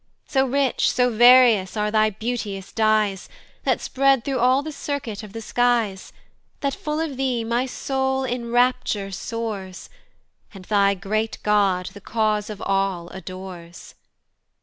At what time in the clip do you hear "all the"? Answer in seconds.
4.39-4.71